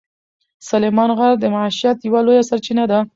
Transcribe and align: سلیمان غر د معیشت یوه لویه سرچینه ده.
سلیمان 0.69 1.09
غر 1.17 1.31
د 1.39 1.43
معیشت 1.53 1.97
یوه 2.07 2.21
لویه 2.25 2.43
سرچینه 2.49 2.85
ده. 2.91 2.99